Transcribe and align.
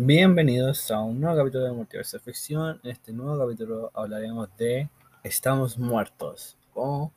Bienvenidos 0.00 0.92
a 0.92 1.00
un 1.00 1.20
nuevo 1.20 1.36
capítulo 1.36 1.64
de 1.64 1.72
Multiverso 1.72 2.18
de 2.18 2.22
Ficción. 2.22 2.80
En 2.84 2.90
este 2.92 3.12
nuevo 3.12 3.36
capítulo 3.36 3.90
hablaremos 3.92 4.48
de 4.56 4.88
Estamos 5.24 5.76
Muertos, 5.76 6.56
o 6.72 7.10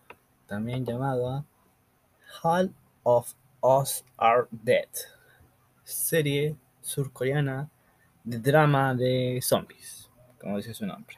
también 0.47 0.83
llamada 0.83 1.45
All 2.41 2.73
of 3.03 3.35
Us 3.61 4.03
Are 4.17 4.47
Dead, 4.49 4.89
serie 5.83 6.55
surcoreana 6.81 7.69
de 8.23 8.39
drama 8.39 8.95
de 8.95 9.39
zombies, 9.43 10.09
como 10.39 10.57
dice 10.57 10.73
su 10.73 10.87
nombre. 10.87 11.17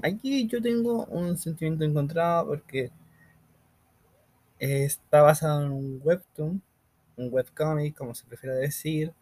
Aquí 0.00 0.46
yo 0.46 0.62
tengo 0.62 1.06
un 1.06 1.36
sentimiento 1.36 1.82
encontrado 1.82 2.46
porque 2.46 2.92
está 4.60 5.22
basado 5.22 5.64
en 5.64 5.72
un 5.72 6.00
webtoon, 6.04 6.62
un 7.16 7.34
webcomic, 7.34 7.96
como 7.96 8.14
se 8.14 8.24
prefiere 8.26 8.54
decir, 8.54 9.12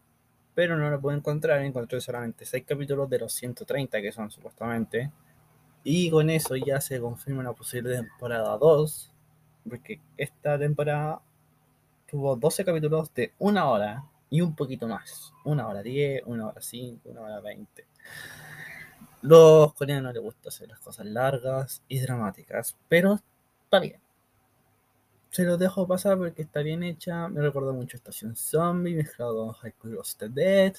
pero 0.56 0.74
no 0.74 0.90
lo 0.90 0.98
puedo 0.98 1.14
encontrar. 1.14 1.60
Encontré 1.62 2.00
solamente 2.00 2.46
6 2.46 2.64
capítulos 2.66 3.10
de 3.10 3.18
los 3.18 3.32
130 3.34 4.00
que 4.00 4.10
son 4.10 4.30
supuestamente. 4.30 5.12
Y 5.84 6.10
con 6.10 6.30
eso 6.30 6.56
ya 6.56 6.80
se 6.80 6.98
confirma 6.98 7.40
una 7.40 7.52
posible 7.52 7.94
temporada 7.94 8.56
2, 8.56 9.12
porque 9.68 10.00
esta 10.16 10.58
temporada 10.58 11.20
tuvo 12.10 12.34
12 12.36 12.64
capítulos 12.64 13.12
de 13.14 13.34
una 13.38 13.68
hora 13.68 14.02
y 14.30 14.40
un 14.40 14.56
poquito 14.56 14.88
más. 14.88 15.34
Una 15.44 15.68
hora 15.68 15.82
10, 15.82 16.22
una 16.24 16.48
hora 16.48 16.62
5, 16.62 17.10
una 17.10 17.20
hora 17.20 17.40
20. 17.40 17.86
Los 19.20 19.74
coreanos 19.74 20.14
les 20.14 20.22
gusta 20.22 20.48
hacer 20.48 20.68
las 20.70 20.80
cosas 20.80 21.04
largas 21.04 21.82
y 21.86 22.00
dramáticas, 22.00 22.76
pero 22.88 23.20
está 23.64 23.78
bien 23.78 24.05
se 25.36 25.44
los 25.44 25.58
dejo 25.58 25.86
pasar 25.86 26.16
porque 26.16 26.40
está 26.40 26.62
bien 26.62 26.82
hecha. 26.82 27.28
Me 27.28 27.42
recuerda 27.42 27.70
mucho 27.70 27.98
Estación 27.98 28.34
Zombie, 28.34 28.94
mezclado 28.94 29.36
con 29.36 29.52
High 29.52 29.72
School 29.72 29.98
of 29.98 30.14
the 30.16 30.30
Dead 30.30 30.74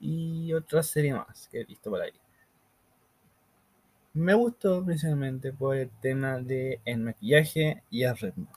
y 0.00 0.50
otra 0.54 0.82
serie 0.82 1.12
más 1.12 1.46
que 1.48 1.60
he 1.60 1.64
visto 1.64 1.90
por 1.90 2.00
ahí. 2.00 2.12
Me 4.14 4.32
gustó 4.32 4.82
principalmente 4.82 5.52
por 5.52 5.76
el 5.76 5.90
tema 6.00 6.38
de 6.38 6.80
el 6.86 7.00
maquillaje 7.00 7.82
y 7.90 8.04
el 8.04 8.16
ritmo. 8.16 8.50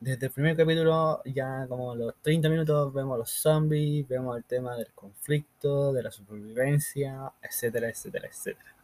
Desde 0.00 0.26
el 0.26 0.32
primer 0.32 0.56
capítulo, 0.56 1.20
ya 1.26 1.66
como 1.68 1.94
los 1.94 2.14
30 2.22 2.48
minutos, 2.48 2.94
vemos 2.94 3.18
los 3.18 3.30
zombies, 3.30 4.08
vemos 4.08 4.38
el 4.38 4.44
tema 4.44 4.74
del 4.74 4.90
conflicto, 4.94 5.92
de 5.92 6.02
la 6.02 6.10
supervivencia, 6.10 7.30
etcétera, 7.42 7.90
etcétera, 7.90 8.26
etcétera. 8.26 8.74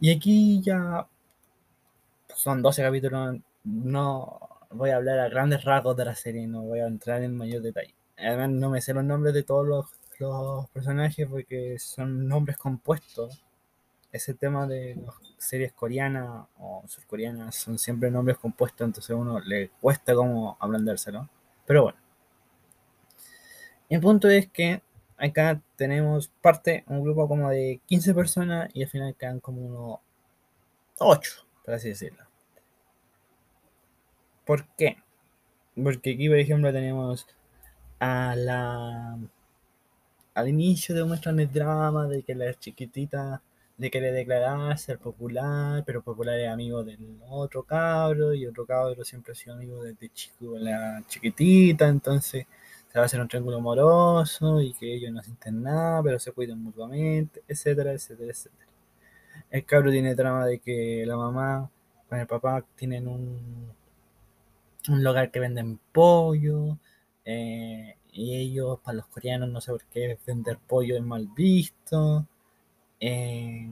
Y 0.00 0.10
aquí 0.10 0.60
ya 0.60 1.06
son 2.34 2.62
12 2.62 2.82
capítulos 2.82 3.36
no 3.68 4.48
voy 4.70 4.90
a 4.90 4.96
hablar 4.96 5.18
a 5.20 5.28
grandes 5.28 5.64
rasgos 5.64 5.96
de 5.96 6.04
la 6.04 6.14
serie, 6.14 6.46
no 6.46 6.62
voy 6.62 6.80
a 6.80 6.86
entrar 6.86 7.22
en 7.22 7.36
mayor 7.36 7.62
detalle. 7.62 7.94
Además, 8.16 8.50
no 8.50 8.70
me 8.70 8.80
sé 8.80 8.94
los 8.94 9.04
nombres 9.04 9.34
de 9.34 9.42
todos 9.42 9.66
los, 9.66 9.86
personajes 10.72 11.28
porque 11.28 11.78
son 11.78 12.26
nombres 12.26 12.56
compuestos. 12.56 13.44
Ese 14.10 14.34
tema 14.34 14.66
de 14.66 14.96
las 14.96 15.14
series 15.36 15.72
coreanas 15.72 16.46
o 16.58 16.82
surcoreanas 16.88 17.54
son 17.54 17.78
siempre 17.78 18.10
nombres 18.10 18.38
compuestos, 18.38 18.84
entonces 18.84 19.10
a 19.10 19.16
uno 19.16 19.38
le 19.40 19.70
cuesta 19.80 20.14
como 20.14 20.56
aprenderselo. 20.58 21.28
Pero 21.66 21.84
bueno. 21.84 21.98
El 23.88 24.00
punto 24.00 24.28
es 24.28 24.48
que 24.48 24.82
acá 25.16 25.60
tenemos 25.76 26.28
parte, 26.40 26.84
un 26.88 27.02
grupo 27.02 27.28
como 27.28 27.48
de 27.50 27.80
15 27.86 28.14
personas 28.14 28.70
y 28.74 28.82
al 28.82 28.88
final 28.88 29.14
quedan 29.14 29.40
como 29.40 29.62
unos 29.62 30.00
8, 30.98 31.46
por 31.64 31.74
así 31.74 31.90
decirlo. 31.90 32.27
¿Por 34.48 34.64
qué? 34.78 34.96
Porque 35.74 36.14
aquí, 36.14 36.26
por 36.28 36.38
ejemplo, 36.38 36.72
tenemos 36.72 37.26
a 38.00 38.34
la 38.34 39.18
al 40.34 40.48
inicio 40.48 40.94
de 40.94 41.04
muestran 41.04 41.38
el 41.40 41.52
drama 41.52 42.08
de 42.08 42.22
que 42.22 42.34
la 42.34 42.54
chiquitita 42.54 43.42
le 43.76 43.90
quiere 43.90 44.10
declarar 44.10 44.78
ser 44.78 44.98
popular, 44.98 45.84
pero 45.86 46.02
popular 46.02 46.38
es 46.40 46.48
amigo 46.48 46.82
del 46.82 47.20
otro 47.28 47.62
cabro 47.64 48.32
y 48.32 48.46
otro 48.46 48.64
cabro 48.64 49.04
siempre 49.04 49.32
ha 49.32 49.34
sido 49.34 49.54
amigo 49.54 49.82
desde 49.82 50.08
chico 50.14 50.52
de 50.54 50.60
la 50.60 51.02
chiquitita, 51.06 51.86
entonces 51.88 52.46
se 52.90 52.98
va 52.98 53.02
a 53.02 53.06
hacer 53.06 53.20
un 53.20 53.28
triángulo 53.28 53.58
amoroso 53.58 54.62
y 54.62 54.72
que 54.72 54.94
ellos 54.94 55.12
no 55.12 55.22
sienten 55.22 55.62
nada, 55.62 56.02
pero 56.02 56.18
se 56.18 56.32
cuidan 56.32 56.62
mutuamente, 56.62 57.42
etcétera, 57.46 57.92
etcétera, 57.92 58.30
etcétera. 58.30 58.66
El 59.50 59.64
cabro 59.66 59.90
tiene 59.90 60.14
drama 60.14 60.46
de 60.46 60.58
que 60.60 61.04
la 61.06 61.18
mamá 61.18 61.70
con 62.08 62.18
el 62.18 62.26
papá 62.26 62.64
tienen 62.76 63.08
un 63.08 63.76
un 64.88 65.02
lugar 65.04 65.30
que 65.30 65.40
venden 65.40 65.78
pollo, 65.92 66.78
eh, 67.24 67.96
y 68.12 68.36
ellos, 68.36 68.80
para 68.80 68.96
los 68.98 69.06
coreanos, 69.06 69.48
no 69.50 69.60
sé 69.60 69.72
por 69.72 69.84
qué 69.84 70.18
vender 70.26 70.58
pollo 70.58 70.96
es 70.96 71.02
mal 71.02 71.28
visto. 71.28 72.26
Eh, 73.00 73.70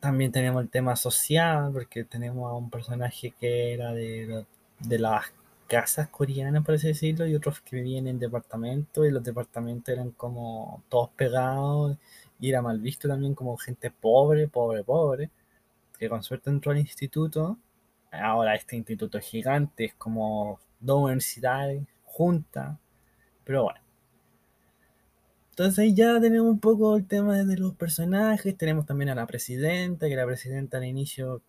también 0.00 0.32
tenemos 0.32 0.62
el 0.62 0.70
tema 0.70 0.96
social, 0.96 1.70
porque 1.72 2.04
tenemos 2.04 2.50
a 2.50 2.54
un 2.54 2.70
personaje 2.70 3.32
que 3.38 3.74
era 3.74 3.92
de, 3.92 4.46
de 4.80 4.98
las 4.98 5.26
casas 5.68 6.08
coreanas, 6.08 6.64
por 6.64 6.74
así 6.76 6.88
decirlo, 6.88 7.26
y 7.26 7.34
otros 7.34 7.60
que 7.60 7.76
vivían 7.76 8.08
en 8.08 8.18
departamentos, 8.18 9.06
y 9.06 9.10
los 9.10 9.22
departamentos 9.24 9.88
eran 9.94 10.10
como 10.12 10.82
todos 10.88 11.10
pegados, 11.10 11.96
y 12.40 12.50
era 12.50 12.62
mal 12.62 12.80
visto 12.80 13.08
también 13.08 13.34
como 13.34 13.56
gente 13.56 13.90
pobre, 13.90 14.48
pobre, 14.48 14.84
pobre, 14.84 15.30
que 15.98 16.08
con 16.08 16.22
suerte 16.22 16.50
entró 16.50 16.72
al 16.72 16.78
instituto 16.78 17.58
ahora 18.10 18.54
este 18.54 18.76
instituto 18.76 19.20
gigante, 19.20 19.86
es 19.86 19.94
como 19.94 20.60
dos 20.80 21.04
universidades 21.04 21.82
juntas, 22.04 22.78
pero 23.44 23.64
bueno. 23.64 23.80
Entonces 25.50 25.94
ya 25.94 26.20
tenemos 26.20 26.50
un 26.50 26.60
poco 26.60 26.96
el 26.96 27.06
tema 27.06 27.36
de 27.38 27.56
los 27.56 27.74
personajes, 27.74 28.56
tenemos 28.56 28.86
también 28.86 29.10
a 29.10 29.14
la 29.14 29.26
presidenta, 29.26 30.08
que 30.08 30.16
la 30.16 30.26
presidenta 30.26 30.78
al 30.78 30.84
inicio 30.84 31.42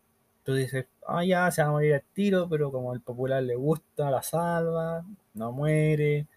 tú 0.44 0.56
dices, 0.56 0.88
ah, 1.08 1.24
ya 1.24 1.52
se 1.52 1.62
va 1.62 1.70
a 1.70 1.72
morir 1.72 1.94
al 1.94 2.04
tiro, 2.14 2.50
pero 2.50 2.72
como 2.72 2.94
el 2.94 3.02
popular 3.02 3.44
le 3.44 3.56
gusta, 3.56 4.10
la 4.10 4.24
salva, 4.24 5.06
no 5.36 5.52
muere. 5.52 6.28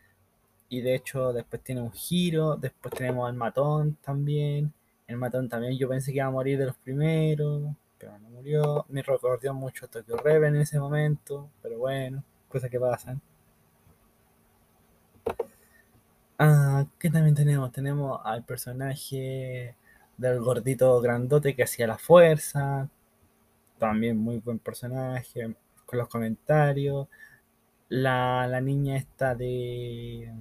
Y 0.68 0.82
de 0.82 0.94
hecho 0.94 1.32
después 1.32 1.62
tiene 1.62 1.82
un 1.82 1.92
giro, 1.92 2.56
después 2.56 2.94
tenemos 2.94 3.28
al 3.28 3.34
matón 3.36 3.96
también. 4.02 4.72
El 5.06 5.16
matón 5.16 5.48
también 5.48 5.78
yo 5.78 5.88
pensé 5.88 6.12
que 6.12 6.18
iba 6.18 6.26
a 6.26 6.30
morir 6.30 6.58
de 6.58 6.66
los 6.66 6.76
primeros 6.76 7.74
pero 8.02 8.18
no 8.18 8.30
murió. 8.30 8.84
Me 8.88 9.00
recordó 9.00 9.54
mucho 9.54 9.86
a 9.86 9.88
Tokyo 9.88 10.16
Reven 10.16 10.56
en 10.56 10.62
ese 10.62 10.80
momento, 10.80 11.50
pero 11.62 11.78
bueno, 11.78 12.24
cosas 12.48 12.68
que 12.68 12.80
pasan. 12.80 13.22
Ah, 16.36 16.84
¿qué 16.98 17.10
también 17.10 17.36
tenemos? 17.36 17.70
Tenemos 17.70 18.20
al 18.24 18.44
personaje 18.44 19.76
del 20.16 20.40
gordito 20.40 21.00
grandote 21.00 21.54
que 21.54 21.62
hacía 21.62 21.86
la 21.86 21.96
fuerza. 21.96 22.88
También 23.78 24.18
muy 24.18 24.38
buen 24.38 24.58
personaje, 24.58 25.54
con 25.86 25.98
los 26.00 26.08
comentarios. 26.08 27.06
La, 27.88 28.48
la 28.48 28.60
niña 28.60 28.96
esta 28.96 29.36
de... 29.36 30.32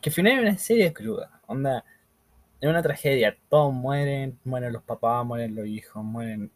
Que 0.00 0.08
al 0.08 0.14
final 0.14 0.32
es 0.32 0.40
una 0.40 0.56
serie 0.56 0.94
cruda. 0.94 1.42
Onda, 1.46 1.84
es 2.60 2.68
una 2.68 2.82
tragedia. 2.82 3.36
Todos 3.48 3.72
mueren, 3.74 4.38
mueren 4.44 4.72
los 4.72 4.82
papás, 4.82 5.24
mueren 5.26 5.54
los 5.54 5.66
hijos, 5.66 6.02
mueren. 6.04 6.50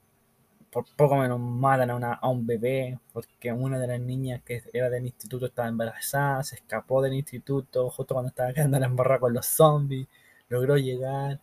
Por 0.71 0.87
poco 0.97 1.17
menos 1.17 1.41
matan 1.41 1.91
a, 2.05 2.21
un 2.29 2.47
bebé, 2.47 2.99
porque 3.13 3.53
una 3.53 3.79
de 3.79 3.89
las 3.89 4.01
niñas 4.01 4.43
que 4.45 4.63
era 4.73 4.89
del 4.91 5.07
instituto 5.07 5.47
estaba 5.47 5.69
embarazada, 5.69 6.45
se 6.45 6.57
escapó 6.57 7.03
del 7.03 7.15
instituto 7.15 7.91
justo 7.91 8.15
cuando 8.15 8.29
estaba 8.31 8.53
quedando 8.53 8.77
en 8.79 8.97
la 8.99 9.19
con 9.19 9.33
los 9.35 9.47
zombies, 9.47 10.07
logró 10.49 10.77
llegar, 10.77 11.41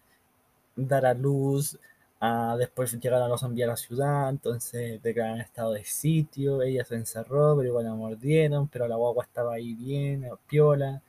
dar 0.76 1.06
a 1.06 1.14
luz, 1.14 1.80
a 2.20 2.56
después 2.58 2.94
llegar 3.00 3.22
a 3.22 3.28
los 3.28 3.42
zombies 3.42 3.68
a 3.68 3.72
la 3.72 3.78
ciudad, 3.78 4.30
entonces 4.30 5.02
declararon 5.04 5.42
estado 5.42 5.74
de 5.74 5.84
sitio, 5.86 6.62
ella 6.62 6.86
se 6.86 6.96
encerró, 6.96 7.58
pero 7.58 7.70
igual 7.70 7.86
la 7.86 7.96
mordieron, 7.96 8.68
pero 8.70 8.88
la 8.88 8.96
guagua 8.96 9.26
estaba 9.26 9.56
ahí 9.56 9.74
bien, 9.76 10.26
piola 10.48 11.02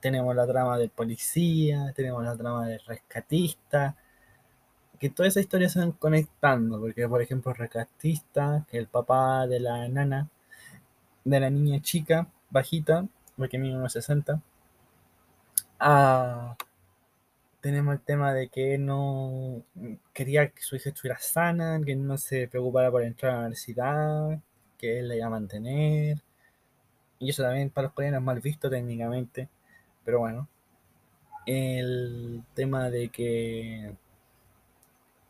tenemos 0.00 0.34
la 0.36 0.46
trama 0.46 0.78
del 0.78 0.90
policía, 0.90 1.92
tenemos 1.94 2.24
la 2.24 2.36
trama 2.36 2.66
del 2.68 2.80
rescatista, 2.86 3.96
que 4.98 5.10
todas 5.10 5.32
esas 5.32 5.42
historias 5.44 5.72
se 5.72 5.80
van 5.80 5.92
conectando, 5.92 6.80
porque 6.80 7.08
por 7.08 7.22
ejemplo 7.22 7.52
rescatista, 7.52 8.66
que 8.70 8.78
el 8.78 8.88
papá 8.88 9.46
de 9.46 9.60
la 9.60 9.88
nana, 9.88 10.28
de 11.24 11.40
la 11.40 11.50
niña 11.50 11.80
chica, 11.82 12.28
bajita, 12.50 13.06
porque 13.36 13.58
mide 13.58 13.76
unos 13.76 13.92
60, 13.92 14.42
ah, 15.80 16.56
tenemos 17.60 17.94
el 17.94 18.00
tema 18.00 18.32
de 18.32 18.48
que 18.48 18.78
no 18.78 19.62
quería 20.12 20.48
que 20.50 20.62
su 20.62 20.76
hija 20.76 20.90
estuviera 20.90 21.18
sana, 21.18 21.80
que 21.84 21.96
no 21.96 22.16
se 22.18 22.48
preocupara 22.48 22.90
por 22.90 23.02
entrar 23.02 23.32
a 23.32 23.34
la 23.34 23.40
universidad, 23.42 24.40
que 24.78 25.00
él 25.00 25.08
la 25.08 25.16
iba 25.16 25.26
a 25.26 25.30
mantener. 25.30 26.22
Y 27.18 27.30
eso 27.30 27.42
también 27.42 27.70
para 27.70 27.86
los 27.86 27.94
coreanos 27.94 28.20
es 28.20 28.24
mal 28.24 28.40
visto 28.40 28.70
técnicamente. 28.70 29.48
Pero 30.08 30.20
bueno, 30.20 30.48
el 31.44 32.42
tema 32.54 32.88
de 32.88 33.10
que 33.10 33.94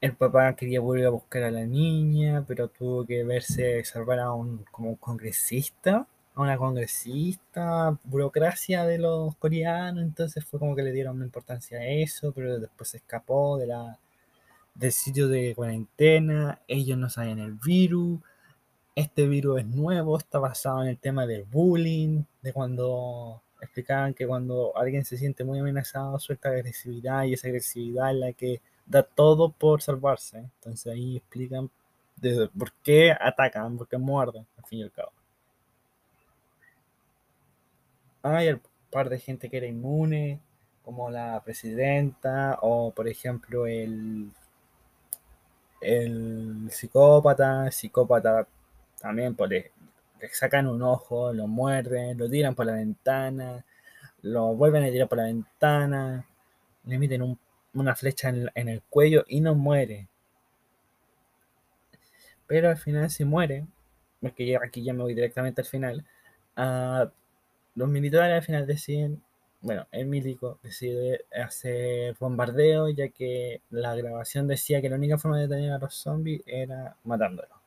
el 0.00 0.14
papá 0.14 0.54
quería 0.54 0.78
volver 0.80 1.06
a 1.06 1.10
buscar 1.10 1.42
a 1.42 1.50
la 1.50 1.66
niña, 1.66 2.44
pero 2.46 2.69
tuvo 2.69 3.04
que 3.04 3.25
verse 3.25 3.84
salvar 3.84 4.20
a 4.20 4.32
un 4.32 4.64
como 4.70 4.96
congresista, 4.96 6.06
a 6.32 6.40
una 6.40 6.56
congresista, 6.56 7.98
burocracia 8.04 8.84
de 8.84 8.98
los 8.98 9.34
coreanos, 9.34 10.04
entonces 10.04 10.44
fue 10.44 10.60
como 10.60 10.76
que 10.76 10.84
le 10.84 10.92
dieron 10.92 11.20
importancia 11.25 11.78
a 11.78 11.84
eso, 11.84 12.30
pero 12.30 12.60
después 12.60 12.90
se 12.90 12.98
escapó 12.98 13.58
de 13.58 13.66
la, 13.66 13.98
del 14.76 14.92
sitio 14.92 15.26
de 15.26 15.56
cuarentena, 15.56 16.60
ellos 16.69 16.96
no 16.96 17.10
sabían 17.10 17.40
el 17.40 17.54
virus, 17.54 18.20
este 18.94 19.26
virus 19.26 19.58
es 19.58 19.66
nuevo, 19.66 20.19
está 20.19 20.38
basado 20.38 20.82
en 20.84 20.90
el 20.90 20.98
tema 20.98 21.26
del 21.26 21.42
bullying, 21.42 22.22
de 22.42 22.52
cuando 22.52 23.42
explicaban 23.60 24.14
que 24.14 24.26
cuando 24.26 24.76
alguien 24.76 25.05
se 25.05 25.16
siente 25.16 25.44
muy 25.44 25.58
amenazado 25.58 26.19
suelta 26.19 26.50
agresividad 26.50 27.25
y 27.25 27.34
esa 27.34 27.49
agresividad 27.49 28.10
es 28.10 28.16
la 28.16 28.32
que 28.32 28.60
da 28.87 29.02
todo 29.02 29.50
por 29.50 29.82
salvarse. 29.82 30.38
Entonces 30.38 30.93
ahí 30.93 31.16
explican 31.16 31.70
por 32.56 32.72
qué 32.82 33.12
atacan, 33.12 33.76
por 33.76 33.88
qué 33.88 33.99
muerden, 33.99 34.46
al 34.56 34.64
fin 34.64 34.81
y 34.81 34.82
al 34.82 34.93
cabo. 34.93 35.12
Hay 38.22 38.49
un 38.49 38.60
par 38.90 39.08
de 39.08 39.19
gente 39.19 39.49
que 39.49 39.56
era 39.58 39.66
inmune, 39.66 40.40
como 40.84 41.11
la 41.11 41.40
presidenta, 41.44 42.58
o 42.62 42.90
por 42.93 43.08
ejemplo 43.08 43.66
el, 43.66 44.31
el 45.81 46.69
psicópata, 46.70 47.70
psicópata 47.70 48.46
también 49.00 49.34
pues, 49.34 49.70
le, 50.20 50.28
sacan 50.30 50.66
un 50.66 50.82
ojo, 50.82 51.32
lo 51.32 51.46
muerden, 51.46 52.18
lo 52.18 52.28
tiran 52.28 52.54
por 52.54 52.66
la 52.66 52.74
ventana, 52.74 53.64
lo 54.22 54.54
vuelven 54.54 54.84
a 54.84 54.90
tirar 54.90 55.08
por 55.08 55.18
la 55.18 55.24
ventana, 55.24 56.26
le 56.84 56.98
meten 56.98 57.38
una 57.74 57.94
flecha 57.94 58.28
en, 58.28 58.68
el 58.68 58.82
cuello 58.82 59.24
y 59.28 59.40
no 59.40 59.54
muere. 59.54 60.08
Pero 62.46 62.70
al 62.70 62.78
final 62.78 63.10
se 63.10 63.24
muere, 63.24 63.66
porque 64.20 64.56
aquí 64.56 64.82
ya 64.82 64.92
me 64.92 65.02
voy 65.02 65.14
directamente 65.14 65.60
al 65.60 65.66
final. 65.66 66.04
Ah, 66.56 67.10
los 67.74 67.88
militares 67.88 68.34
al 68.34 68.42
final 68.42 68.66
deciden, 68.66 69.22
bueno, 69.60 69.86
el 69.92 70.06
milico 70.06 70.58
decide 70.62 71.24
hacer 71.32 72.16
bombardeo, 72.18 72.88
ya 72.90 73.08
que 73.08 73.62
la 73.70 73.94
grabación 73.94 74.48
decía 74.48 74.80
que 74.80 74.88
la 74.88 74.96
única 74.96 75.18
forma 75.18 75.38
de 75.38 75.48
detener 75.48 75.72
a 75.72 75.78
los 75.78 75.94
zombies 75.94 76.42
era 76.46 76.96
matándolos. 77.04 77.57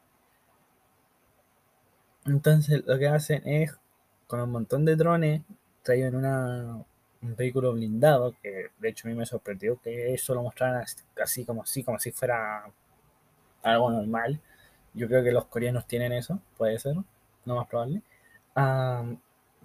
Entonces 2.26 2.84
lo 2.86 2.98
que 3.00 3.08
hacen 3.08 3.48
es, 3.48 3.76
con 4.28 4.42
un 4.42 4.52
montón 4.52 4.86
de 4.86 4.96
drones, 4.96 5.42
traen 5.82 6.16
una, 6.16 6.84
un 7.22 7.36
vehículo 7.36 7.74
blindado, 7.74 8.36
que 8.42 8.68
de 8.80 8.90
hecho 8.90 9.08
a 9.08 9.12
mí 9.12 9.18
me 9.18 9.26
sorprendió 9.26 9.80
que 9.82 10.14
eso 10.14 10.34
lo 10.36 10.44
mostraran 10.44 10.84
así 11.22 11.46
como 11.46 11.64
así, 11.64 11.84
como 11.84 12.00
si 12.00 12.12
fuera 12.12 12.66
algo 13.64 13.92
normal. 13.92 14.40
Yo 14.94 15.08
creo 15.08 15.24
que 15.24 15.32
los 15.32 15.46
coreanos 15.46 15.88
tienen 15.88 16.12
eso, 16.14 16.40
puede 16.58 16.78
ser, 16.80 16.96
no 17.46 17.56
más 17.56 17.68
probable. 17.68 18.02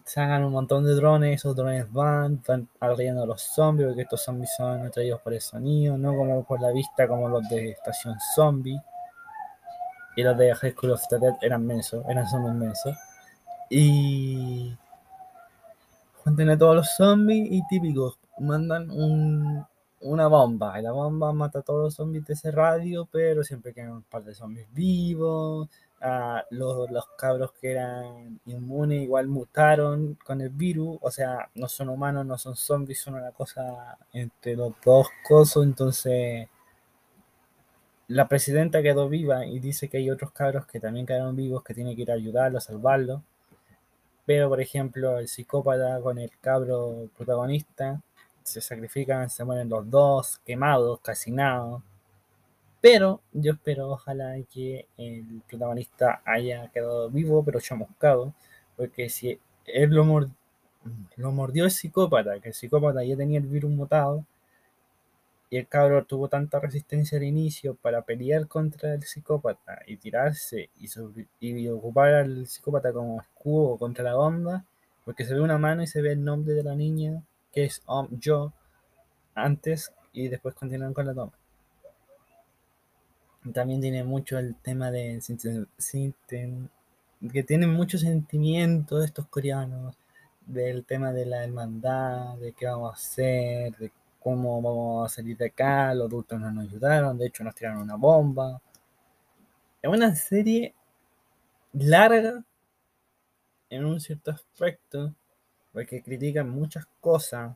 se 0.05 0.20
hagan 0.20 0.44
un 0.44 0.53
montón 0.53 0.85
de 0.85 0.94
drones, 0.94 1.37
esos 1.41 1.56
drones 1.56 1.93
van, 1.93 2.43
van 2.47 2.69
agrediendo 2.81 3.23
a 3.25 3.26
los 3.26 3.43
zombies, 3.43 3.88
porque 3.88 4.03
estos 4.03 4.23
zombies 4.23 4.50
son 4.56 4.87
atraídos 4.87 5.20
por 5.20 5.35
el 5.35 5.41
sonido, 5.41 5.99
no 5.99 6.17
como 6.17 6.44
por 6.44 6.61
la 6.61 6.70
vista 6.73 7.08
como 7.08 7.29
los 7.29 7.49
de 7.49 7.70
Estación 7.70 8.17
Zombie 8.35 8.81
y 10.16 10.22
los 10.22 10.36
de 10.36 10.54
High 10.54 10.72
School 10.72 10.92
of 10.92 11.02
the 11.08 11.18
Dead 11.18 11.34
eran 11.42 11.64
mensos, 11.66 12.02
eran 12.08 12.26
zombies 12.26 12.54
mensos. 12.54 12.96
Y 13.68 14.74
juntan 16.24 16.50
a 16.50 16.58
todos 16.58 16.76
los 16.76 16.90
zombies 16.96 17.48
y 17.52 17.66
típicos, 17.68 18.18
mandan 18.38 18.90
una 20.00 20.26
bomba. 20.26 20.78
Y 20.78 20.82
la 20.82 20.92
bomba 20.92 21.32
mata 21.32 21.58
a 21.58 21.62
todos 21.62 21.84
los 21.84 21.94
zombies 21.94 22.24
de 22.24 22.32
ese 22.32 22.50
radio, 22.50 23.06
pero 23.12 23.44
siempre 23.44 23.74
quedan 23.74 23.92
un 23.92 24.02
par 24.04 24.24
de 24.24 24.34
zombies 24.34 24.66
vivos. 24.72 25.68
Los, 26.50 26.90
los, 26.90 27.06
cabros 27.19 27.52
que 27.52 27.72
eran 27.72 28.38
inmunes 28.46 29.02
igual 29.02 29.28
mutaron 29.28 30.16
con 30.24 30.40
el 30.40 30.50
virus. 30.50 30.98
O 31.02 31.10
sea, 31.10 31.50
no 31.54 31.69
son 31.69 31.90
humanos, 31.90 32.24
no 32.24 32.38
son 32.38 32.56
zombies, 32.56 33.00
son 33.00 33.14
una 33.14 33.32
cosa 33.32 33.98
entre 34.12 34.56
los 34.56 34.72
dos 34.82 35.08
cosas. 35.28 35.64
Entonces 35.64 36.48
la 38.08 38.29
presidenta 38.29 38.82
quedó 38.82 39.08
viva 39.08 39.47
y 39.47 39.58
dice 39.58 39.88
que 39.88 39.99
hay 39.99 40.11
otros 40.11 40.31
cabros 40.32 40.67
que 40.67 40.81
también 40.81 41.06
quedaron 41.06 41.35
vivos, 41.35 41.64
que 41.64 41.75
tiene 41.75 41.97
que 41.97 42.03
ir 42.03 42.11
a 42.11 42.14
ayudarlo, 42.14 42.58
a 42.58 42.61
salvarlo. 42.61 43.23
Pero, 44.25 44.49
por 44.49 44.61
ejemplo, 44.61 45.19
el 45.19 45.29
psicópata 45.29 46.00
con 46.00 46.19
el 46.19 46.31
cabro 46.41 47.08
protagonista 47.17 48.00
se 48.43 48.61
sacrifican, 48.61 49.31
se 49.31 49.44
mueren 49.44 49.69
los 49.69 49.88
dos, 49.91 50.41
quemados, 50.44 51.00
calcinados. 51.00 51.82
Pero 52.81 53.20
yo 53.32 53.53
espero, 53.53 53.91
ojalá, 53.91 54.37
que 54.53 54.87
el 54.99 55.43
protagonista 55.49 56.23
haya 56.25 56.69
quedado 56.73 57.11
vivo, 57.11 57.43
pero 57.44 57.61
chamuscado. 57.61 58.32
Porque 58.76 59.08
si 59.08 59.38
él 59.67 59.91
lo, 59.91 60.31
lo 61.17 61.32
mordió 61.32 61.64
el 61.64 61.70
psicópata, 61.70 62.38
que 62.41 62.49
el 62.49 62.55
psicópata 62.55 63.03
ya 63.05 63.17
tenía 63.17 63.38
el 63.38 63.47
virus 63.47 63.70
mutado, 63.70 64.25
y 65.48 65.58
el 65.58 65.69
cabro 65.69 66.04
tuvo 66.04 66.28
tanta 66.28 66.58
resistencia 66.58 67.19
al 67.19 67.25
inicio 67.25 67.76
para 67.76 68.02
pelear 68.02 68.48
contra 68.48 68.94
el 68.94 69.02
psicópata 69.04 69.81
y 69.87 69.96
tirarse 69.96 70.70
y, 71.40 71.69
ocupar 71.69 72.14
al 72.14 72.46
psicópata 72.46 72.93
como 72.93 73.20
escudo 73.20 73.78
contra 73.78 74.04
la 74.04 74.14
bomba, 74.14 74.64
porque 75.04 75.25
se 75.25 75.34
ve 75.34 75.40
una 75.40 75.58
mano 75.58 75.82
y 75.82 75.87
se 75.87 76.02
ve 76.02 76.12
el 76.12 76.25
nombre 76.25 76.54
de 76.54 76.64
la 76.64 76.75
niña, 76.75 77.22
que 77.52 77.64
es 77.64 77.82
um, 77.87 78.08
yo, 78.19 78.52
antes 79.34 79.93
y 80.12 80.28
después 80.28 80.54
continúan 80.54 80.94
con 80.94 81.06
la 81.06 81.14
toma. 81.14 81.32
También 83.52 83.81
tiene 83.81 84.02
mucho 84.02 84.38
el 84.38 84.56
tema 84.56 84.90
de 84.90 85.20
que 87.32 87.43
tienen 87.44 87.70
mucho 87.70 87.98
sentimiento 87.98 89.02
estos 89.02 89.26
coreanos, 89.26 89.96
del 90.44 90.84
tema 90.84 91.12
de 91.12 91.26
la 91.26 91.44
hermandad, 91.44 92.37
de 92.38 92.52
qué 92.52 92.66
vamos 92.66 92.93
a 92.93 92.94
hacer, 92.94 93.76
de 93.76 93.93
cómo 94.26 94.61
vamos 94.61 95.06
a 95.06 95.14
salir 95.14 95.37
de 95.37 95.46
acá, 95.46 95.94
los 95.94 96.08
adultos 96.08 96.40
no 96.40 96.50
nos 96.50 96.64
ayudaron, 96.64 97.17
de 97.17 97.26
hecho 97.28 97.44
nos 97.44 97.55
tiraron 97.55 97.82
una 97.82 97.94
bomba. 97.94 98.61
Es 99.81 99.88
una 99.88 100.17
serie 100.17 100.75
larga 101.73 102.43
en 103.70 103.84
un 103.84 104.00
cierto 104.00 104.32
aspecto, 104.32 105.14
porque 105.73 106.02
critican 106.02 106.50
muchas 106.50 106.87
cosas. 107.00 107.55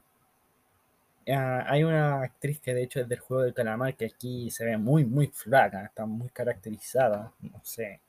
Ah, 1.28 1.64
hay 1.66 1.82
una 1.82 2.22
actriz 2.22 2.60
que 2.60 2.72
de 2.72 2.84
hecho 2.84 3.00
es 3.00 3.08
del 3.08 3.18
juego 3.18 3.42
del 3.42 3.52
calamar 3.54 3.96
que 3.96 4.06
aquí 4.06 4.48
se 4.52 4.64
ve 4.64 4.76
muy, 4.76 5.04
muy 5.04 5.26
flaca, 5.26 5.86
está 5.86 6.06
muy 6.06 6.28
caracterizada, 6.28 7.32
no 7.40 7.60
sé. 7.64 8.00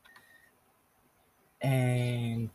Eh, 1.61 2.47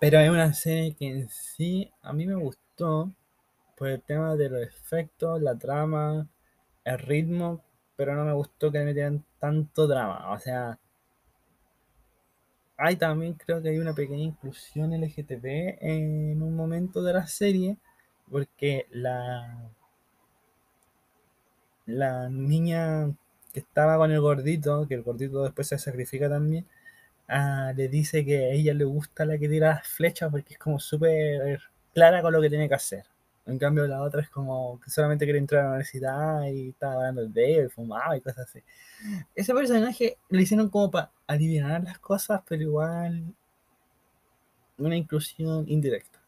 pero 0.00 0.18
hay 0.18 0.28
una 0.30 0.54
serie 0.54 0.94
que 0.94 1.06
en 1.06 1.28
sí 1.28 1.92
a 2.00 2.14
mí 2.14 2.26
me 2.26 2.34
gustó, 2.36 3.12
por 3.78 3.88
el 3.88 4.02
tema 4.02 4.36
de 4.36 4.50
los 4.50 4.62
efectos, 4.62 5.40
la 5.42 5.56
trama, 5.56 6.28
el 6.84 6.98
ritmo, 6.98 7.62
pero 7.96 8.14
no 8.14 8.24
me 8.24 8.32
gustó 8.34 8.70
que 8.72 8.78
me 8.80 8.86
metieran 8.86 9.24
tanto 9.38 9.86
drama. 9.86 10.32
O 10.32 10.38
sea, 10.38 10.78
hay 12.78 12.96
también 12.96 13.34
creo 13.34 13.60
que 13.62 13.68
hay 13.68 13.78
una 13.78 13.94
pequeña 13.94 14.22
inclusión 14.24 14.92
LGTB 14.94 15.78
en 15.80 16.42
un 16.42 16.56
momento 16.56 17.02
de 17.02 17.12
la 17.12 17.26
serie, 17.26 17.76
porque 18.30 18.86
la, 18.90 19.70
la 21.86 22.28
niña 22.28 23.10
que 23.52 23.60
estaba 23.60 23.96
con 23.96 24.12
el 24.12 24.20
gordito, 24.20 24.86
que 24.86 24.94
el 24.94 25.02
gordito 25.02 25.42
después 25.42 25.66
se 25.68 25.78
sacrifica 25.78 26.28
también, 26.28 26.66
ah, 27.28 27.72
le 27.76 27.88
dice 27.88 28.24
que 28.24 28.38
a 28.46 28.50
ella 28.50 28.74
le 28.74 28.84
gusta 28.84 29.24
la 29.24 29.38
que 29.38 29.48
tira 29.48 29.70
las 29.76 29.88
flechas 29.88 30.30
porque 30.30 30.54
es 30.54 30.60
como 30.60 30.80
súper 30.80 31.60
clara 31.94 32.22
con 32.22 32.32
lo 32.32 32.40
que 32.42 32.50
tiene 32.50 32.68
que 32.68 32.74
hacer. 32.76 33.04
En 33.48 33.58
cambio, 33.58 33.86
la 33.86 34.02
otra 34.02 34.20
es 34.20 34.28
como 34.28 34.78
que 34.78 34.90
solamente 34.90 35.24
quiere 35.24 35.38
entrar 35.38 35.62
a 35.62 35.64
la 35.64 35.70
universidad 35.70 36.44
y 36.44 36.68
estaba 36.68 36.96
hablando 36.96 37.22
el 37.22 37.32
dedo 37.32 37.64
y 37.64 37.70
fumaba 37.70 38.14
y 38.14 38.20
cosas 38.20 38.46
así. 38.46 38.62
Ese 39.34 39.54
personaje 39.54 40.18
lo 40.28 40.38
hicieron 40.38 40.68
como 40.68 40.90
para 40.90 41.10
adivinar 41.26 41.82
las 41.82 41.98
cosas, 41.98 42.42
pero 42.46 42.62
igual 42.62 43.24
una 44.76 44.96
inclusión 44.96 45.64
indirecta. 45.66 46.20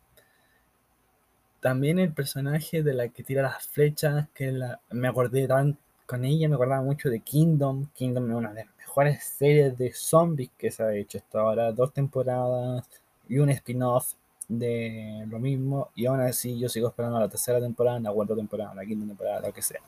También 1.61 1.99
el 1.99 2.15
personaje 2.15 2.83
de 2.83 2.95
la 2.95 3.09
que 3.09 3.23
tira 3.23 3.43
las 3.43 3.67
flechas, 3.67 4.27
que 4.33 4.51
la, 4.51 4.81
me 4.91 5.07
acordé 5.07 5.47
tan 5.47 5.77
con 6.07 6.25
ella, 6.25 6.49
me 6.49 6.55
acordaba 6.55 6.83
mucho 6.83 7.11
de 7.11 7.21
Kingdom. 7.21 7.89
Kingdom 7.93 8.31
es 8.31 8.37
una 8.37 8.55
de 8.55 8.65
las 8.65 8.77
mejores 8.79 9.23
series 9.25 9.77
de 9.77 9.93
zombies 9.93 10.51
que 10.57 10.71
se 10.71 10.83
ha 10.83 10.95
hecho 10.95 11.19
hasta 11.19 11.41
ahora. 11.41 11.71
Dos 11.73 11.93
temporadas 11.93 12.89
y 13.29 13.39
un 13.39 13.51
spin-off 13.51 14.15
de 14.51 15.25
lo 15.29 15.39
mismo 15.39 15.91
y 15.95 16.07
aún 16.07 16.21
así 16.21 16.59
yo 16.59 16.69
sigo 16.69 16.89
esperando 16.89 17.21
la 17.21 17.29
tercera 17.29 17.61
temporada, 17.61 18.01
la 18.01 18.13
cuarta 18.13 18.35
temporada, 18.35 18.75
la 18.75 18.85
quinta 18.85 19.07
temporada, 19.07 19.41
lo 19.47 19.53
que 19.53 19.63
sea. 19.63 19.81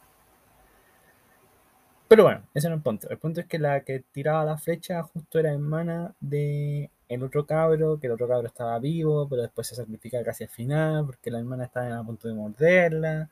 Pero 2.06 2.24
bueno, 2.24 2.42
ese 2.54 2.68
no 2.68 2.74
es 2.74 2.78
el 2.78 2.82
punto. 2.82 3.08
El 3.10 3.18
punto 3.18 3.40
es 3.40 3.46
que 3.46 3.58
la 3.58 3.80
que 3.80 4.04
tiraba 4.12 4.44
la 4.44 4.58
flecha 4.58 5.02
justo 5.02 5.38
era 5.38 5.52
hermana 5.52 6.14
de 6.20 6.90
el 7.08 7.22
otro 7.22 7.44
cabro, 7.44 7.98
que 7.98 8.06
el 8.06 8.12
otro 8.12 8.28
cabro 8.28 8.46
estaba 8.46 8.78
vivo, 8.78 9.26
pero 9.28 9.42
después 9.42 9.66
se 9.66 9.74
sacrifica 9.74 10.22
casi 10.22 10.44
al 10.44 10.50
final 10.50 11.06
porque 11.06 11.30
la 11.30 11.38
hermana 11.38 11.64
estaba 11.64 11.98
a 11.98 12.04
punto 12.04 12.28
de 12.28 12.34
morderla. 12.34 13.30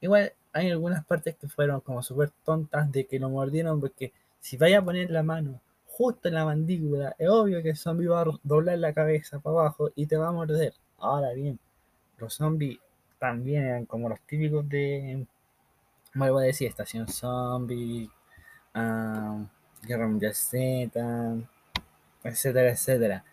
Igual 0.00 0.32
hay 0.52 0.70
algunas 0.70 1.04
partes 1.04 1.36
que 1.36 1.48
fueron 1.48 1.80
como 1.80 2.02
súper 2.02 2.30
tontas 2.44 2.92
de 2.92 3.06
que 3.06 3.18
lo 3.18 3.28
mordieron 3.28 3.80
porque 3.80 4.12
si 4.40 4.56
vaya 4.56 4.78
a 4.78 4.84
poner 4.84 5.10
la 5.10 5.22
mano 5.22 5.60
justo 5.96 6.28
en 6.28 6.34
la 6.34 6.44
mandíbula, 6.44 7.14
es 7.18 7.28
obvio 7.28 7.62
que 7.62 7.70
el 7.70 7.76
zombie 7.76 8.08
va 8.08 8.22
a 8.22 8.26
doblar 8.42 8.78
la 8.78 8.92
cabeza 8.92 9.38
para 9.38 9.60
abajo 9.60 9.90
y 9.94 10.06
te 10.06 10.16
va 10.16 10.28
a 10.28 10.32
morder. 10.32 10.74
Ahora 10.98 11.32
bien, 11.32 11.58
los 12.18 12.34
zombies 12.34 12.78
también 13.18 13.64
eran 13.64 13.86
como 13.86 14.08
los 14.08 14.20
típicos 14.22 14.68
de, 14.68 15.24
vuelvo 16.14 16.38
a 16.38 16.42
decir, 16.42 16.68
Estación 16.68 17.06
Zombie, 17.08 18.10
um, 18.74 19.46
Guerra 19.82 20.08
Mundial 20.08 20.34
Z, 20.34 21.00
etcétera, 22.24 22.70
etcétera. 22.72 23.24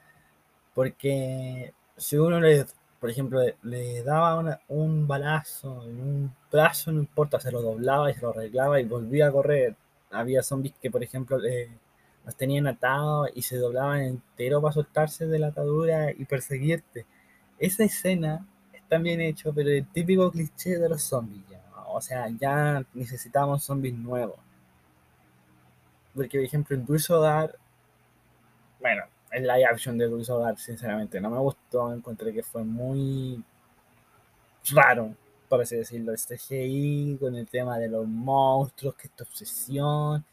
Porque 0.75 1.73
si 1.97 2.17
uno 2.17 2.39
le, 2.39 2.65
por 2.99 3.09
ejemplo, 3.09 3.41
le 3.63 4.03
daba 4.03 4.59
un 4.67 5.07
balazo 5.07 5.81
un 5.81 6.33
brazo, 6.51 6.91
no 6.91 6.99
importa, 6.99 7.39
se 7.39 7.51
lo 7.51 7.61
doblaba 7.61 8.11
y 8.11 8.13
se 8.13 8.21
lo 8.21 8.29
arreglaba 8.29 8.79
y 8.79 8.85
volvía 8.85 9.27
a 9.27 9.31
correr. 9.31 9.75
Había 10.11 10.43
zombies 10.43 10.75
que, 10.81 10.91
por 10.91 11.03
ejemplo, 11.03 11.39
los 12.25 12.35
tenían 12.35 12.67
atados 12.67 13.29
y 13.33 13.41
se 13.41 13.57
doblaban 13.57 14.01
entero 14.01 14.61
para 14.61 14.73
soltarse 14.73 15.27
de 15.27 15.39
la 15.39 15.47
atadura 15.47 16.11
y 16.11 16.25
perseguirte. 16.25 17.05
Esa 17.59 17.83
escena 17.83 18.45
está 18.73 18.97
bien 18.97 19.21
hecho, 19.21 19.53
pero 19.53 19.69
el 19.69 19.87
típico 19.87 20.31
cliché 20.31 20.77
de 20.77 20.89
los 20.89 21.03
zombies. 21.03 21.43
O 21.93 21.99
sea, 22.01 22.27
ya 22.39 22.83
necesitamos 22.93 23.63
zombies 23.63 23.93
nuevos. 23.93 24.39
Porque, 26.15 26.37
por 26.37 26.45
ejemplo, 26.45 26.75
en 26.75 26.85
Dulce 26.85 27.13
Hogar, 27.13 27.57
bueno, 28.79 29.03
el 29.31 29.43
live 29.43 29.65
action 29.65 29.97
de 29.97 30.07
Dulce 30.07 30.31
Hogar, 30.31 30.57
sinceramente, 30.57 31.19
no 31.19 31.29
me 31.29 31.37
gustó. 31.37 31.93
Encontré 31.93 32.33
que 32.33 32.43
fue 32.43 32.63
muy 32.63 33.43
raro, 34.69 35.15
por 35.49 35.61
así 35.61 35.75
decirlo. 35.75 36.13
Este 36.13 36.37
CGI 36.37 37.17
con 37.19 37.35
el 37.35 37.47
tema 37.47 37.77
de 37.77 37.89
los 37.89 38.07
monstruos, 38.07 38.95
que 38.95 39.07
esta 39.07 39.23
obsesión, 39.23 40.25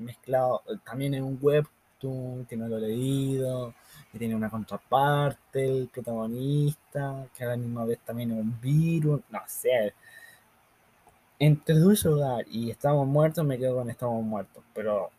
mezclado 0.00 0.62
también 0.84 1.14
en 1.14 1.24
un 1.24 1.38
webtoon 1.40 2.46
que 2.46 2.56
no 2.56 2.68
lo 2.68 2.78
he 2.78 2.80
leído, 2.80 3.74
que 4.10 4.18
tiene 4.18 4.34
una 4.34 4.50
contraparte, 4.50 5.64
el 5.64 5.88
protagonista, 5.88 7.26
que 7.36 7.44
a 7.44 7.48
la 7.48 7.56
misma 7.56 7.84
vez 7.84 7.98
también 8.00 8.32
es 8.32 8.38
un 8.38 8.60
virus, 8.60 9.20
no 9.30 9.40
sé. 9.46 9.94
Entre 11.38 11.74
Dulce 11.76 12.08
Hogar 12.08 12.44
y 12.50 12.70
Estamos 12.70 13.06
Muertos 13.06 13.44
me 13.44 13.58
quedo 13.58 13.76
con 13.76 13.90
Estamos 13.90 14.22
Muertos, 14.24 14.62
pero 14.74 15.10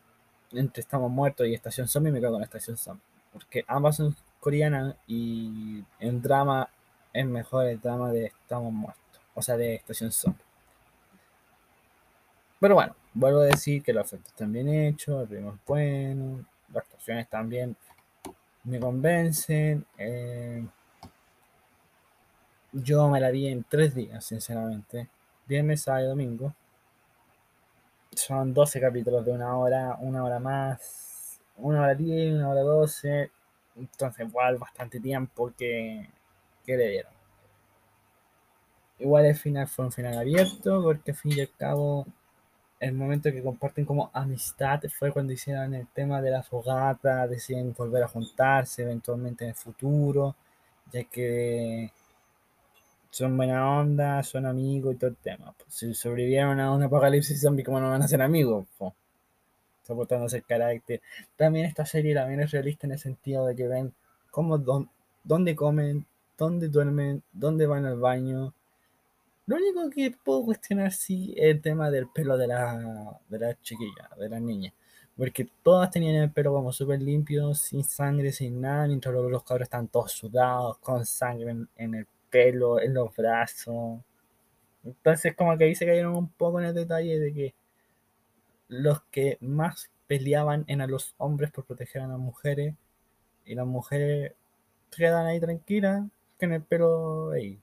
entre 0.52 0.82
Estamos 0.82 1.10
Muertos 1.12 1.48
y 1.48 1.54
Estación 1.54 1.88
Zombie 1.88 2.12
me 2.12 2.20
quedo 2.20 2.34
con 2.34 2.44
Estación 2.44 2.78
Zombie. 2.78 3.04
Porque 3.34 3.64
ambas 3.68 3.96
son 3.98 4.16
coreanas 4.40 4.96
y 5.08 5.84
en 6.00 6.22
drama 6.22 6.70
es 7.14 7.26
mejor 7.26 7.68
el 7.68 7.80
drama 7.80 8.12
de 8.12 8.26
Estamos 8.28 8.74
Muertos. 8.74 9.02
O 9.34 9.42
sea, 9.42 9.58
de 9.58 9.76
Estación 9.76 10.12
Zombie. 10.12 10.51
Pero 12.62 12.76
bueno, 12.76 12.96
vuelvo 13.16 13.40
a 13.40 13.46
decir 13.46 13.82
que 13.82 13.92
los 13.92 14.06
efectos 14.06 14.34
están 14.34 14.54
bien 14.54 14.70
hechos, 14.70 15.24
el 15.24 15.30
ritmo 15.30 15.54
es 15.54 15.66
bueno, 15.66 16.46
las 16.72 16.84
actuaciones 16.84 17.28
también 17.28 17.76
me 18.66 18.80
convencen. 18.80 19.84
Eh, 19.98 20.64
yo 22.72 23.10
me 23.10 23.20
la 23.20 23.32
vi 23.32 23.48
en 23.48 23.64
tres 23.64 23.96
días, 23.96 24.24
sinceramente. 24.24 25.10
Viernes, 25.48 25.82
sábado 25.82 26.06
y 26.06 26.10
domingo. 26.10 26.54
Son 28.14 28.54
12 28.54 28.80
capítulos 28.80 29.26
de 29.26 29.32
una 29.32 29.58
hora, 29.58 29.98
una 30.00 30.24
hora 30.24 30.40
más, 30.40 31.42
una 31.58 31.82
hora 31.82 31.96
10, 31.96 32.36
una 32.36 32.50
hora 32.50 32.62
12. 32.62 33.32
Entonces, 33.78 34.28
igual 34.28 34.60
bastante 34.60 35.00
tiempo 35.00 35.52
que, 35.58 36.08
que 36.64 36.78
le 36.78 36.90
dieron. 36.90 37.14
Igual 39.00 39.26
el 39.26 39.36
final 39.36 39.68
fue 39.68 39.86
un 39.86 39.92
final 39.92 40.16
abierto, 40.16 40.84
porque 40.84 41.10
al 41.10 41.18
fin 41.18 41.32
y 41.36 41.42
al 41.42 41.50
cabo, 41.58 42.06
el 42.82 42.94
momento 42.94 43.32
que 43.32 43.44
comparten 43.44 43.86
como 43.86 44.10
amistad 44.12 44.82
fue 44.98 45.12
cuando 45.12 45.32
hicieron 45.34 45.76
el 45.76 45.88
tema 45.88 46.20
de 46.20 46.32
la 46.32 46.42
fogata, 46.42 47.28
deciden 47.28 47.74
volver 47.78 48.04
a 48.04 48.08
juntarse 48.08 48.82
eventualmente 48.82 49.44
en 49.46 49.52
el 49.52 49.56
futuro, 49.56 50.36
ya 50.92 51.04
que 51.04 51.92
son 53.12 53.38
buena 53.38 53.80
onda, 53.80 54.24
son 54.24 54.48
amigos 54.48 54.96
y 54.96 54.98
todo 54.98 55.12
el 55.12 55.18
tema. 55.18 55.54
Si 55.68 55.94
sobrevivieron 55.94 56.60
a 56.60 56.74
un 56.74 56.82
apocalipsis 56.82 57.40
zombie, 57.40 57.64
¿cómo 57.64 57.80
no 57.80 57.92
van 57.92 58.02
a 58.02 58.08
ser 58.08 58.22
amigos? 58.24 58.66
Pues, 58.80 58.94
soportándose 59.84 60.38
el 60.38 60.46
carácter. 60.46 61.02
También 61.36 61.68
esta 61.68 61.86
serie 61.86 62.16
también 62.16 62.40
es 62.40 62.50
realista 62.50 62.88
en 62.88 62.94
el 62.94 63.00
sentido 63.00 63.46
de 63.46 63.56
que 63.56 63.68
ven 63.68 63.94
cómo, 64.32 64.58
dónde 65.24 65.56
comen, 65.56 66.08
dónde 66.36 66.68
duermen, 66.68 67.22
dónde 67.32 67.68
van 67.68 67.86
al 67.86 68.00
baño. 68.00 68.56
Lo 69.52 69.58
único 69.58 69.90
que 69.90 70.12
puedo 70.12 70.46
cuestionar 70.46 70.94
sí 70.94 71.34
es 71.36 71.56
el 71.56 71.62
tema 71.62 71.92
del 71.92 72.08
pelo 72.08 72.38
de 72.38 72.48
la, 72.48 73.20
de 73.28 73.38
la 73.38 73.62
chiquilla, 73.62 74.10
de 74.18 74.30
la 74.30 74.40
niña. 74.40 74.74
Porque 75.18 75.46
todas 75.62 75.92
tenían 75.92 76.16
el 76.16 76.32
pelo 76.32 76.54
como 76.54 76.72
súper 76.72 77.02
limpio, 77.02 77.54
sin 77.54 77.84
sangre, 77.84 78.32
sin 78.32 78.62
nada, 78.62 78.88
mientras 78.88 79.14
los 79.14 79.44
cabros 79.44 79.66
están 79.66 79.90
todos 79.90 80.14
sudados, 80.14 80.78
con 80.78 81.06
sangre 81.06 81.52
en, 81.52 81.68
en 81.76 81.96
el 81.96 82.08
pelo, 82.30 82.80
en 82.80 82.94
los 82.94 83.14
brazos. 83.14 84.00
Entonces 84.86 85.36
como 85.36 85.58
que 85.58 85.66
ahí 85.66 85.76
se 85.76 85.86
cayeron 85.86 86.16
un 86.16 86.30
poco 86.30 86.62
en 86.62 86.68
el 86.68 86.74
detalle 86.74 87.20
de 87.20 87.34
que 87.34 87.54
los 88.70 89.02
que 89.12 89.38
más 89.42 89.92
peleaban 90.08 90.64
eran 90.68 90.90
los 90.90 91.14
hombres 91.18 91.52
por 91.52 91.66
proteger 91.66 92.04
a 92.04 92.08
las 92.08 92.20
mujeres 92.20 92.74
y 93.44 93.56
las 93.56 93.68
mujeres 93.68 94.32
quedan 94.96 95.26
ahí 95.26 95.42
tranquilas 95.42 96.06
con 96.40 96.54
el 96.54 96.64
pelo 96.64 97.32
ahí. 97.32 97.60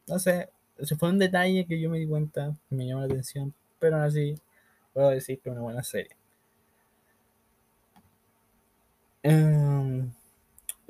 Entonces, 0.00 0.48
ese 0.80 0.96
fue 0.96 1.10
un 1.10 1.18
detalle 1.18 1.66
que 1.66 1.80
yo 1.80 1.90
me 1.90 1.98
di 1.98 2.06
cuenta, 2.06 2.56
me 2.70 2.86
llamó 2.86 3.00
la 3.00 3.06
atención, 3.06 3.54
pero 3.78 3.96
aún 3.96 4.04
así 4.06 4.34
puedo 4.92 5.10
decir 5.10 5.40
que 5.40 5.50
es 5.50 5.52
una 5.54 5.62
buena 5.62 5.82
serie. 5.82 6.16
Um, 9.22 10.10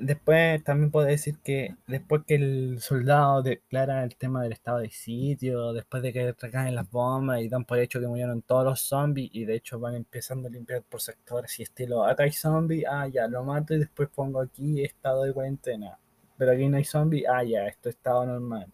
Después 0.01 0.63
también 0.63 0.89
puedo 0.89 1.05
decir 1.05 1.37
que 1.43 1.75
después 1.85 2.23
que 2.25 2.33
el 2.33 2.79
soldado 2.81 3.43
declara 3.43 4.03
el 4.03 4.15
tema 4.15 4.41
del 4.41 4.51
estado 4.51 4.79
de 4.79 4.89
sitio, 4.89 5.73
después 5.73 6.01
de 6.01 6.11
que 6.11 6.31
recaen 6.31 6.73
las 6.73 6.89
bombas 6.89 7.41
y 7.41 7.49
dan 7.49 7.65
por 7.65 7.77
hecho 7.77 7.99
que 7.99 8.07
murieron 8.07 8.41
todos 8.41 8.65
los 8.65 8.81
zombies 8.81 9.29
y 9.31 9.45
de 9.45 9.55
hecho 9.57 9.79
van 9.79 9.93
empezando 9.93 10.47
a 10.47 10.51
limpiar 10.51 10.81
por 10.81 11.01
sectores 11.01 11.59
y 11.59 11.63
estilo, 11.63 12.03
acá 12.03 12.23
hay 12.23 12.31
zombies, 12.31 12.85
ah 12.89 13.07
ya, 13.07 13.27
lo 13.27 13.43
mato 13.43 13.75
y 13.75 13.79
después 13.79 14.09
pongo 14.09 14.41
aquí 14.41 14.83
estado 14.83 15.23
de 15.23 15.33
cuarentena. 15.33 15.99
Pero 16.35 16.51
aquí 16.51 16.67
no 16.67 16.77
hay 16.77 16.83
zombies, 16.83 17.25
ah 17.29 17.43
ya, 17.43 17.67
esto 17.67 17.89
es 17.89 17.95
estado 17.95 18.25
normal. 18.25 18.73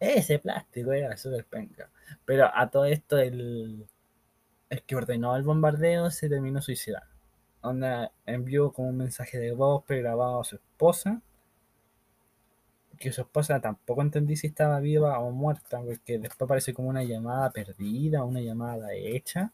Ese 0.00 0.38
plástico 0.38 0.92
era 0.92 1.16
súper 1.16 1.44
penca. 1.44 1.90
Pero 2.24 2.50
a 2.54 2.70
todo 2.70 2.84
esto 2.86 3.18
el, 3.18 3.86
el 4.70 4.82
que 4.82 4.96
ordenó 4.96 5.36
el 5.36 5.42
bombardeo 5.42 6.10
se 6.10 6.28
terminó 6.28 6.60
suicidando 6.62 7.16
onda 7.66 8.12
envió 8.26 8.72
como 8.72 8.88
un 8.88 8.98
mensaje 8.98 9.38
de 9.38 9.52
voz 9.52 9.84
pregrabado 9.84 10.40
a 10.40 10.44
su 10.44 10.56
esposa. 10.56 11.20
Que 12.98 13.12
su 13.12 13.20
esposa 13.22 13.60
tampoco 13.60 14.02
entendí 14.02 14.36
si 14.36 14.46
estaba 14.46 14.80
viva 14.80 15.18
o 15.18 15.30
muerta, 15.30 15.80
porque 15.82 16.18
después 16.18 16.48
parece 16.48 16.72
como 16.72 16.88
una 16.88 17.04
llamada 17.04 17.50
perdida, 17.50 18.24
una 18.24 18.40
llamada 18.40 18.94
hecha. 18.94 19.52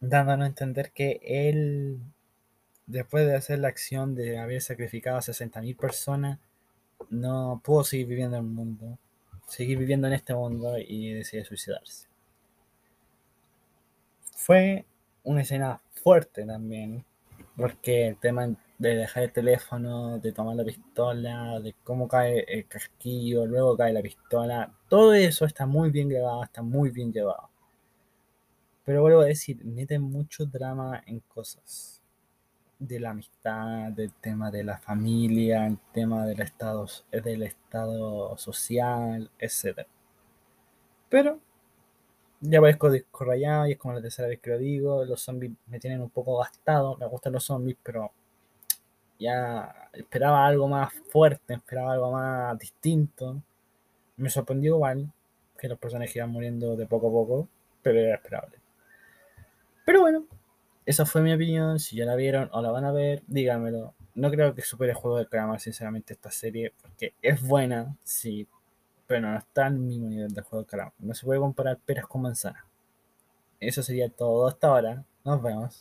Dándonos 0.00 0.44
a 0.44 0.48
entender 0.48 0.92
que 0.92 1.20
él, 1.22 2.00
después 2.86 3.26
de 3.26 3.36
hacer 3.36 3.58
la 3.58 3.68
acción 3.68 4.14
de 4.14 4.38
haber 4.38 4.62
sacrificado 4.62 5.18
a 5.18 5.22
60.000 5.22 5.76
personas, 5.76 6.38
no 7.08 7.60
pudo 7.64 7.84
seguir 7.84 8.06
viviendo 8.06 8.36
en 8.36 8.44
el 8.44 8.50
mundo, 8.50 8.98
seguir 9.46 9.78
viviendo 9.78 10.06
en 10.06 10.12
este 10.14 10.34
mundo 10.34 10.76
y 10.78 11.12
decidió 11.12 11.44
suicidarse. 11.44 12.08
Fue 14.36 14.84
una 15.24 15.42
escena 15.42 15.80
fuerte 16.02 16.44
también, 16.44 17.04
porque 17.56 18.08
el 18.08 18.16
tema 18.16 18.48
de 18.78 18.94
dejar 18.96 19.24
el 19.24 19.32
teléfono, 19.32 20.18
de 20.18 20.32
tomar 20.32 20.56
la 20.56 20.64
pistola, 20.64 21.60
de 21.60 21.74
cómo 21.84 22.08
cae 22.08 22.44
el 22.48 22.66
casquillo, 22.66 23.46
luego 23.46 23.76
cae 23.76 23.92
la 23.92 24.02
pistola, 24.02 24.74
todo 24.88 25.14
eso 25.14 25.44
está 25.44 25.66
muy 25.66 25.90
bien 25.90 26.08
grabado, 26.08 26.44
está 26.44 26.62
muy 26.62 26.90
bien 26.90 27.12
llevado. 27.12 27.50
Pero 28.84 29.02
vuelvo 29.02 29.20
a 29.20 29.26
decir, 29.26 29.64
meten 29.64 30.02
mucho 30.02 30.46
drama 30.46 31.02
en 31.06 31.20
cosas 31.20 31.99
de 32.80 32.98
la 32.98 33.10
amistad, 33.10 33.92
del 33.92 34.12
tema 34.14 34.50
de 34.50 34.64
la 34.64 34.78
familia, 34.78 35.66
el 35.66 35.78
tema 35.92 36.26
del 36.26 36.40
estado, 36.40 36.86
del 37.12 37.44
estado 37.44 38.36
social, 38.38 39.30
etc. 39.38 39.86
Pero 41.08 41.38
ya 42.40 42.60
parezco 42.60 42.90
disco 42.90 43.34
y 43.34 43.72
es 43.72 43.78
como 43.78 43.94
la 43.94 44.00
tercera 44.00 44.28
vez 44.28 44.40
que 44.40 44.50
lo 44.50 44.58
digo. 44.58 45.04
Los 45.04 45.20
zombies 45.20 45.52
me 45.66 45.78
tienen 45.78 46.00
un 46.00 46.10
poco 46.10 46.38
gastado. 46.38 46.96
Me 46.96 47.06
gustan 47.06 47.34
los 47.34 47.44
zombies, 47.44 47.76
pero 47.82 48.10
ya 49.18 49.90
esperaba 49.92 50.46
algo 50.46 50.66
más 50.66 50.92
fuerte, 51.10 51.54
esperaba 51.54 51.92
algo 51.92 52.12
más 52.12 52.58
distinto. 52.58 53.42
Me 54.16 54.30
sorprendió 54.30 54.76
igual 54.76 55.12
que 55.58 55.68
los 55.68 55.78
personajes 55.78 56.16
iban 56.16 56.30
muriendo 56.30 56.76
de 56.76 56.86
poco 56.86 57.08
a 57.08 57.12
poco, 57.12 57.48
pero 57.82 58.00
era 58.00 58.14
esperable. 58.14 58.58
Pero 59.84 60.00
bueno, 60.00 60.24
esa 60.90 61.06
fue 61.06 61.22
mi 61.22 61.32
opinión. 61.32 61.78
Si 61.78 61.96
ya 61.96 62.04
la 62.04 62.16
vieron 62.16 62.50
o 62.52 62.60
la 62.60 62.72
van 62.72 62.84
a 62.84 62.90
ver, 62.90 63.22
díganmelo. 63.28 63.94
No 64.16 64.30
creo 64.30 64.54
que 64.54 64.62
supere 64.62 64.90
el 64.90 64.96
juego 64.96 65.18
de 65.18 65.28
calamar, 65.28 65.60
sinceramente, 65.60 66.14
esta 66.14 66.32
serie, 66.32 66.74
porque 66.82 67.14
es 67.22 67.40
buena, 67.40 67.96
sí, 68.02 68.48
pero 69.06 69.20
no 69.20 69.38
está 69.38 69.66
al 69.66 69.78
mismo 69.78 70.08
nivel 70.08 70.34
de 70.34 70.42
juego 70.42 70.64
de 70.64 70.68
calamar. 70.68 70.92
No 70.98 71.14
se 71.14 71.24
puede 71.24 71.38
comparar 71.38 71.78
peras 71.78 72.06
con 72.06 72.22
manzanas. 72.22 72.64
eso 73.60 73.82
sería 73.84 74.08
todo 74.08 74.48
hasta 74.48 74.66
ahora. 74.66 75.04
Nos 75.24 75.40
vemos. 75.42 75.80